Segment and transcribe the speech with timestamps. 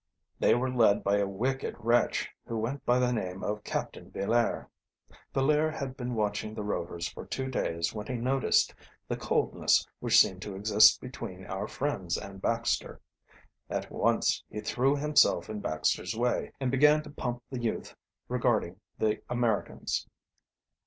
[0.39, 4.65] They were led by a wicked wretch who went by the name of Captain Villaire.
[5.31, 8.73] Villaire had been watching the Rovers for two days when he noticed
[9.07, 12.99] the coldness which seemed to exist between, our friends and Baxter.
[13.69, 17.95] At once he threw himself in Baxter's way and began to it pump the youth
[18.27, 20.07] regarding the Americans.